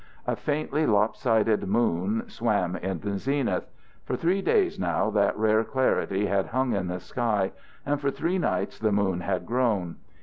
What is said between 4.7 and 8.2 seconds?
now that rare clarity had hung in the sky, and for